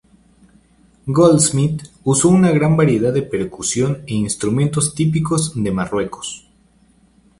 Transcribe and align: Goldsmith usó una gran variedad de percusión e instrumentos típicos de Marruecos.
Goldsmith 1.05 1.83
usó 2.03 2.29
una 2.29 2.49
gran 2.49 2.75
variedad 2.75 3.13
de 3.13 3.21
percusión 3.21 4.01
e 4.07 4.15
instrumentos 4.15 4.95
típicos 4.95 5.51
de 5.53 5.71
Marruecos. 5.71 6.49